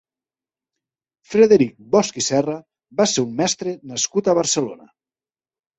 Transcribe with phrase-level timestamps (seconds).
[1.33, 2.57] Frederic Bosch i Serra
[3.03, 4.93] va ser un mestre nascut a Barcelona.